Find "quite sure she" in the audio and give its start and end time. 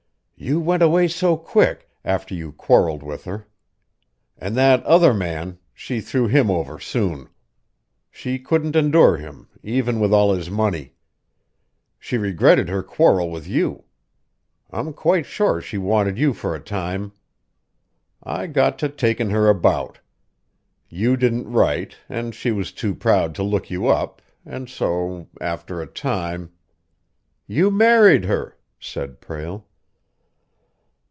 14.93-15.77